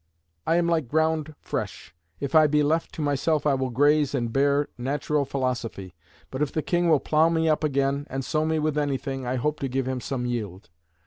[0.47, 1.93] "I am like ground fresh.
[2.19, 5.93] If I be left to myself I will graze and bear natural philosophy;
[6.31, 9.35] but if the King will plough me up again, and sow me with anything, I
[9.35, 10.71] hope to give him some yield."